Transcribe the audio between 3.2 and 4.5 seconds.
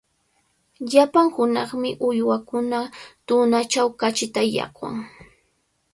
tunachaw kachita